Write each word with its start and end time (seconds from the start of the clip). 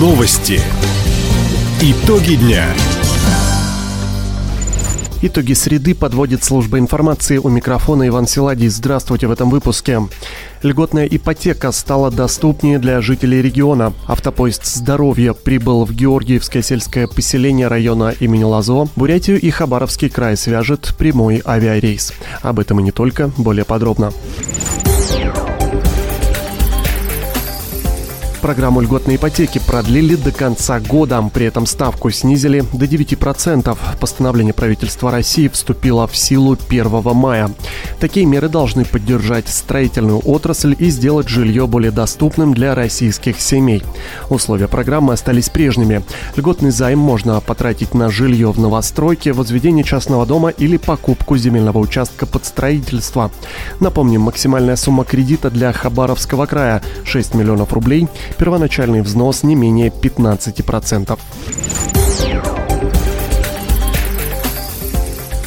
Новости. 0.00 0.58
Итоги 1.82 2.36
дня. 2.36 2.64
Итоги 5.20 5.52
среды 5.52 5.94
подводит 5.94 6.42
служба 6.42 6.78
информации 6.78 7.36
у 7.36 7.50
микрофона 7.50 8.08
Иван 8.08 8.26
Силадий. 8.26 8.68
Здравствуйте 8.68 9.26
в 9.26 9.30
этом 9.30 9.50
выпуске. 9.50 10.00
Льготная 10.62 11.04
ипотека 11.04 11.70
стала 11.70 12.10
доступнее 12.10 12.78
для 12.78 13.02
жителей 13.02 13.42
региона. 13.42 13.92
Автопоезд 14.08 14.64
«Здоровье» 14.64 15.34
прибыл 15.34 15.84
в 15.84 15.92
Георгиевское 15.92 16.62
сельское 16.62 17.06
поселение 17.06 17.68
района 17.68 18.14
имени 18.20 18.44
Лазо. 18.44 18.88
Бурятию 18.96 19.38
и 19.38 19.50
Хабаровский 19.50 20.08
край 20.08 20.38
свяжет 20.38 20.94
прямой 20.96 21.42
авиарейс. 21.44 22.14
Об 22.40 22.58
этом 22.58 22.80
и 22.80 22.82
не 22.82 22.90
только, 22.90 23.30
более 23.36 23.66
подробно. 23.66 24.14
Программу 28.40 28.80
льготной 28.80 29.16
ипотеки 29.16 29.60
продлили 29.64 30.14
до 30.14 30.32
конца 30.32 30.80
года. 30.80 31.22
При 31.32 31.44
этом 31.44 31.66
ставку 31.66 32.10
снизили 32.10 32.64
до 32.72 32.86
9%. 32.86 33.76
Постановление 34.00 34.54
правительства 34.54 35.10
России 35.10 35.48
вступило 35.48 36.06
в 36.06 36.16
силу 36.16 36.56
1 36.68 37.02
мая. 37.14 37.50
Такие 38.00 38.24
меры 38.24 38.48
должны 38.48 38.86
поддержать 38.86 39.48
строительную 39.48 40.20
отрасль 40.24 40.74
и 40.78 40.88
сделать 40.88 41.28
жилье 41.28 41.66
более 41.66 41.90
доступным 41.90 42.54
для 42.54 42.74
российских 42.74 43.40
семей. 43.40 43.82
Условия 44.30 44.68
программы 44.68 45.12
остались 45.12 45.50
прежними. 45.50 46.02
Льготный 46.34 46.70
займ 46.70 46.98
можно 46.98 47.40
потратить 47.40 47.92
на 47.92 48.08
жилье 48.10 48.52
в 48.52 48.58
новостройке, 48.58 49.32
возведение 49.32 49.84
частного 49.84 50.24
дома 50.24 50.48
или 50.48 50.78
покупку 50.78 51.36
земельного 51.36 51.78
участка 51.78 52.24
под 52.24 52.46
строительство. 52.46 53.30
Напомним, 53.80 54.22
максимальная 54.22 54.76
сумма 54.76 55.04
кредита 55.04 55.50
для 55.50 55.72
Хабаровского 55.72 56.46
края– 56.46 56.82
6 57.04 57.34
миллионов 57.34 57.74
рублей– 57.74 58.08
Первоначальный 58.38 59.02
взнос 59.02 59.42
не 59.42 59.54
менее 59.54 59.88
15%. 59.88 61.18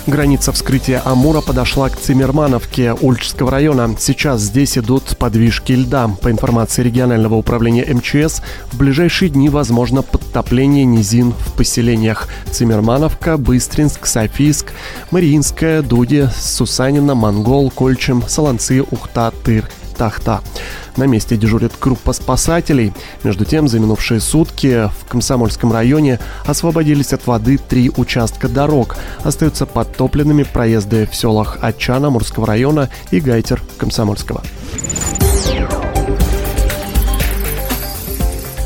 Граница 0.06 0.52
вскрытия 0.52 1.02
Амура 1.06 1.40
подошла 1.40 1.90
к 1.90 1.98
Цимермановке 1.98 2.92
Ульчского 2.94 3.52
района. 3.52 3.96
Сейчас 3.98 4.42
здесь 4.42 4.78
идут 4.78 5.18
подвижки 5.18 5.72
льда. 5.72 6.10
По 6.22 6.30
информации 6.30 6.84
регионального 6.84 7.36
управления 7.36 7.86
МЧС, 7.86 8.42
в 8.72 8.78
ближайшие 8.78 9.30
дни 9.30 9.48
возможно 9.48 10.02
подтопление 10.02 10.84
низин 10.84 11.32
в 11.32 11.54
поселениях 11.54 12.28
Цимермановка, 12.52 13.38
Быстринск, 13.38 14.06
Софийск, 14.06 14.74
Мариинская, 15.12 15.82
Дуди, 15.82 16.28
Сусанина, 16.38 17.16
Монгол, 17.16 17.72
Кольчем, 17.72 18.24
Солонцы, 18.28 18.82
Ухта, 18.82 19.32
Тыр, 19.46 19.70
Тахта. 19.94 20.42
На 20.98 21.06
месте 21.06 21.38
дежурит 21.38 21.74
группа 21.80 22.14
спасателей. 22.14 22.94
Между 23.24 23.46
тем, 23.46 23.68
за 23.68 23.80
минувшие 23.80 24.20
сутки 24.20 24.90
в 24.90 25.10
Комсомольском 25.10 25.72
районе 25.72 26.20
освободились 26.46 27.14
от 27.14 27.26
воды 27.28 27.58
три 27.58 27.92
участка 27.96 28.48
дорог. 28.48 28.98
Остаются 29.24 29.66
подтопленными 29.66 30.44
проезды 30.44 31.08
в 31.10 31.16
селах 31.16 31.60
Ачана 31.62 32.10
Мурского 32.10 32.46
района 32.48 32.90
и 33.12 33.20
Гайтер 33.20 33.62
Комсомольского. 33.78 34.44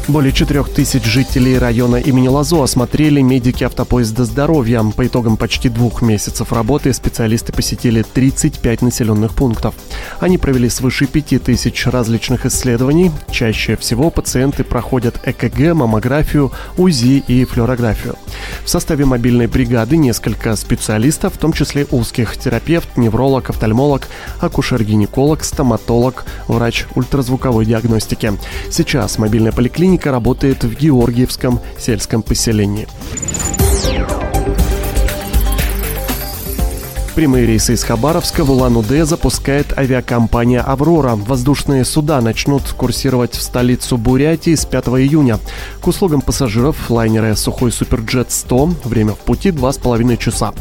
Более 0.08 0.32
четырех 0.32 0.70
тысяч 0.70 1.04
жителей 1.04 1.58
района 1.58 1.98
имени 1.98 2.30
Лазо 2.30 2.64
осмотрели 2.64 3.20
медики 3.20 3.66
автопоезда 3.66 4.24
здоровья. 4.24 4.82
По 4.96 5.06
итогам 5.06 5.36
почти 5.36 5.68
двух 5.68 6.02
месяцев 6.02 6.54
работы 6.54 6.94
специалисты 6.94 7.52
посетили 7.52 8.04
35 8.04 8.84
населенных 8.84 9.36
пунктов. 9.36 9.76
Они 10.22 10.38
провели 10.38 10.70
свыше 10.70 11.08
5 11.08 11.44
тысяч 11.44 11.86
различных 11.88 12.46
исследований. 12.46 13.12
Чаще 13.30 13.76
всего 13.76 14.10
пациенты 14.10 14.64
проходят 14.64 15.20
ЭКГ, 15.26 15.74
маммографию, 15.74 16.54
УЗИ 16.78 17.22
и 17.28 17.44
флюорографию. 17.44 18.16
В 18.64 18.70
составе 18.70 19.04
мобильной 19.04 19.48
бригады 19.48 19.98
несколько 19.98 20.56
специалистов, 20.56 21.34
в 21.34 21.38
том 21.38 21.52
числе 21.52 21.86
узких 21.92 22.38
терапевт, 22.38 22.96
невролог, 22.96 23.50
офтальмолог, 23.50 24.08
акушер-гинеколог, 24.40 25.44
стоматолог, 25.44 26.24
врач 26.48 26.86
ультразвуковой 26.96 27.66
диагностики. 27.66 28.32
Сейчас 28.72 29.18
мобильная 29.18 29.52
поликлиника 29.52 29.97
клиника 29.98 30.12
работает 30.12 30.64
в 30.64 30.76
Георгиевском 30.76 31.60
сельском 31.80 32.22
поселении. 32.22 32.88
Прямые 37.18 37.48
рейсы 37.48 37.74
из 37.74 37.84
Хабаровска 37.84 38.44
в 38.44 38.52
Улан-Удэ 38.52 39.04
запускает 39.04 39.76
авиакомпания 39.76 40.62
«Аврора». 40.62 41.16
Воздушные 41.16 41.84
суда 41.84 42.22
начнут 42.22 42.62
курсировать 42.74 43.34
в 43.34 43.42
столицу 43.42 43.98
Бурятии 43.98 44.54
с 44.54 44.68
5 44.68 44.90
июня. 44.90 45.40
К 45.82 45.88
услугам 45.88 46.22
пассажиров 46.22 46.92
лайнеры 46.92 47.36
«Сухой 47.36 47.72
Суперджет-100» 47.72 48.88
время 48.88 49.14
в 49.14 49.18
пути 49.18 49.50
2,5 49.50 50.18
часа. 50.18 50.54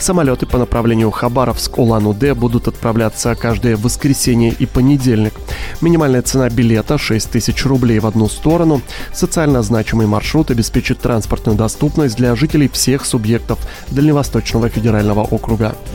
Самолеты 0.00 0.46
по 0.46 0.58
направлению 0.58 1.12
Хабаровск-Улан-Удэ 1.12 2.34
будут 2.34 2.66
отправляться 2.66 3.32
каждое 3.36 3.76
воскресенье 3.76 4.50
и 4.50 4.66
понедельник. 4.66 5.34
Минимальная 5.80 6.22
цена 6.22 6.50
билета 6.50 6.98
6 6.98 7.30
тысяч 7.30 7.64
рублей 7.64 8.00
в 8.00 8.06
одну 8.08 8.28
сторону. 8.28 8.82
Социально 9.14 9.62
значимый 9.62 10.08
маршрут 10.08 10.50
обеспечит 10.50 10.98
транспортную 10.98 11.56
доступность 11.56 12.16
для 12.16 12.34
жителей 12.34 12.68
всех 12.68 13.06
субъектов 13.06 13.60
Дальневосточного 13.92 14.68
федерального 14.70 15.20
округа. 15.20 15.76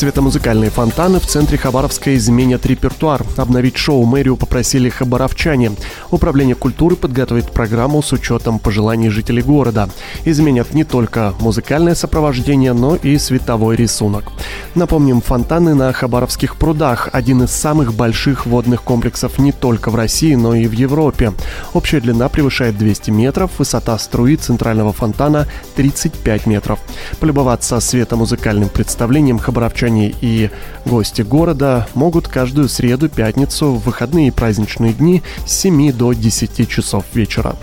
Светомузыкальные 0.00 0.70
фонтаны 0.70 1.20
в 1.20 1.26
центре 1.26 1.58
Хабаровска 1.58 2.16
изменят 2.16 2.64
репертуар. 2.64 3.22
Обновить 3.36 3.76
шоу 3.76 4.06
мэрию 4.06 4.38
попросили 4.38 4.88
хабаровчане. 4.88 5.72
Управление 6.10 6.54
культуры 6.54 6.96
подготовит 6.96 7.50
программу 7.50 8.02
с 8.02 8.10
учетом 8.10 8.58
пожеланий 8.60 9.10
жителей 9.10 9.42
города. 9.42 9.90
Изменят 10.24 10.72
не 10.72 10.84
только 10.84 11.34
музыкальное 11.38 11.94
сопровождение, 11.94 12.72
но 12.72 12.96
и 12.96 13.18
световой 13.18 13.76
рисунок. 13.76 14.24
Напомним, 14.74 15.20
фонтаны 15.20 15.74
на 15.74 15.92
Хабаровских 15.92 16.56
прудах– 16.56 17.10
один 17.12 17.42
из 17.42 17.50
самых 17.50 17.92
больших 17.92 18.46
водных 18.46 18.82
комплексов 18.82 19.38
не 19.38 19.52
только 19.52 19.90
в 19.90 19.96
России, 19.96 20.34
но 20.34 20.54
и 20.54 20.66
в 20.66 20.72
Европе. 20.72 21.34
Общая 21.74 22.00
длина 22.00 22.30
превышает 22.30 22.78
200 22.78 23.10
метров, 23.10 23.50
высота 23.58 23.98
струи 23.98 24.36
центрального 24.36 24.94
фонтана– 24.94 25.46
35 25.76 26.46
метров. 26.46 26.78
Полюбоваться 27.18 27.78
светомузыкальным 27.80 28.70
представлением 28.70 29.38
хабаровчане 29.38 29.89
горожане 29.90 30.14
и 30.20 30.50
гости 30.86 31.22
города 31.22 31.86
могут 31.94 32.28
каждую 32.28 32.68
среду, 32.68 33.08
пятницу, 33.08 33.72
в 33.72 33.84
выходные 33.84 34.28
и 34.28 34.30
праздничные 34.30 34.92
дни 34.92 35.22
с 35.46 35.52
7 35.52 35.92
до 35.92 36.12
10 36.12 36.68
часов 36.68 37.04
вечера. 37.14 37.56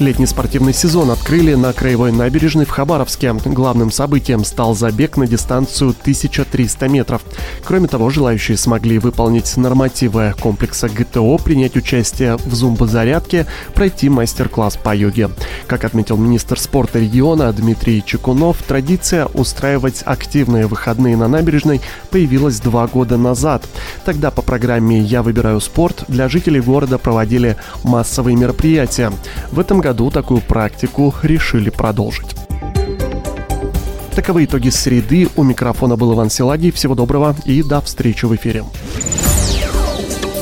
Летний 0.00 0.26
спортивный 0.26 0.74
сезон 0.74 1.12
открыли 1.12 1.54
на 1.54 1.72
Краевой 1.72 2.10
набережной 2.10 2.64
в 2.64 2.70
Хабаровске. 2.70 3.32
Главным 3.44 3.92
событием 3.92 4.44
стал 4.44 4.74
забег 4.74 5.16
на 5.16 5.28
дистанцию 5.28 5.90
1300 5.90 6.88
метров. 6.88 7.22
Кроме 7.62 7.86
того, 7.86 8.10
желающие 8.10 8.56
смогли 8.56 8.98
выполнить 8.98 9.56
нормативы 9.56 10.34
комплекса 10.40 10.88
ГТО, 10.88 11.38
принять 11.38 11.76
участие 11.76 12.36
в 12.36 12.54
зумбозарядке, 12.54 13.46
пройти 13.74 14.08
мастер-класс 14.08 14.76
по 14.78 14.94
йоге. 14.94 15.30
Как 15.68 15.84
отметил 15.84 16.16
министр 16.16 16.58
спорта 16.58 16.98
региона 16.98 17.52
Дмитрий 17.52 18.02
Чекунов, 18.04 18.62
традиция 18.64 19.26
устраивать 19.26 20.02
активные 20.04 20.66
выходные 20.66 21.16
на 21.16 21.28
набережной 21.28 21.80
появилась 22.10 22.58
два 22.58 22.88
года 22.88 23.16
назад. 23.16 23.64
Тогда 24.04 24.32
по 24.32 24.42
программе 24.42 25.00
«Я 25.00 25.22
выбираю 25.22 25.60
спорт» 25.60 26.04
для 26.08 26.28
жителей 26.28 26.60
города 26.60 26.98
проводили 26.98 27.56
массовые 27.84 28.36
мероприятия. 28.36 29.12
В 29.52 29.60
этом 29.60 29.83
году 29.84 30.10
такую 30.10 30.40
практику 30.40 31.14
решили 31.22 31.68
продолжить. 31.68 32.34
Таковы 34.14 34.46
итоги 34.46 34.70
среды. 34.70 35.28
У 35.36 35.42
микрофона 35.42 35.96
был 35.96 36.14
Иван 36.14 36.30
Силадий. 36.30 36.70
Всего 36.70 36.94
доброго 36.94 37.36
и 37.44 37.62
до 37.62 37.82
встречи 37.82 38.24
в 38.24 38.34
эфире. 38.34 38.64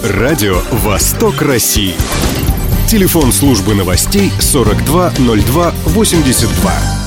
Радио 0.04 0.60
«Восток 0.70 1.42
России». 1.42 1.96
Телефон 2.86 3.32
службы 3.32 3.74
новостей 3.74 4.30
420282. 4.38 7.01